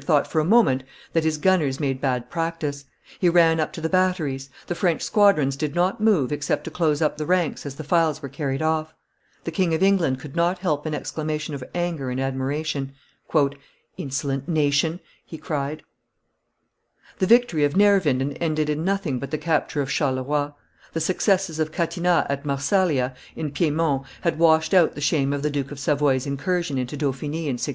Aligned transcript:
thought 0.00 0.30
for 0.30 0.38
a 0.40 0.44
moment 0.44 0.84
that 1.12 1.24
his 1.24 1.36
gunners 1.38 1.80
made 1.80 2.00
bad 2.00 2.30
practice; 2.30 2.84
he 3.18 3.28
ran 3.28 3.58
up 3.58 3.72
to 3.72 3.80
the 3.80 3.88
batteries; 3.88 4.48
the 4.68 4.76
French 4.76 5.02
squadrons 5.02 5.56
did 5.56 5.74
not 5.74 6.00
move 6.00 6.30
except 6.30 6.62
to 6.62 6.70
close 6.70 7.02
up 7.02 7.16
the 7.16 7.26
ranks 7.26 7.66
as 7.66 7.74
the 7.74 7.82
files 7.82 8.22
were 8.22 8.28
carried 8.28 8.62
off; 8.62 8.94
the 9.42 9.50
King 9.50 9.74
of 9.74 9.82
England 9.82 10.20
could 10.20 10.36
not 10.36 10.60
help 10.60 10.86
an 10.86 10.94
exclamation 10.94 11.52
of 11.52 11.64
anger 11.74 12.10
and 12.10 12.20
admiration. 12.20 12.92
"Insolent 13.96 14.48
nation!" 14.48 15.00
he 15.26 15.36
cried. 15.36 15.82
[Illustration: 17.18 17.18
The 17.18 17.26
Battle 17.26 17.26
of 17.26 17.26
Neerwinden 17.26 17.26
465] 17.26 17.26
The 17.26 17.26
victory 17.26 17.64
of 17.64 17.74
Neerwinden 17.74 18.32
ended 18.40 18.70
in 18.70 18.84
nothing 18.84 19.18
but 19.18 19.32
the 19.32 19.36
capture 19.36 19.82
of 19.82 19.88
Charleroi; 19.90 20.52
the 20.92 21.00
successes 21.00 21.58
of 21.58 21.72
Catinat 21.72 22.28
at 22.30 22.44
Marsaglia, 22.46 23.16
in 23.34 23.50
Piedmont, 23.50 24.06
had 24.20 24.38
washed 24.38 24.74
out 24.74 24.94
the 24.94 25.00
shame 25.00 25.32
of 25.32 25.42
the 25.42 25.50
Duke 25.50 25.72
of 25.72 25.80
Savoy's 25.80 26.24
incursion 26.24 26.78
into 26.78 26.96
Dauphiny 26.96 27.48
in 27.50 27.58
1692. 27.58 27.70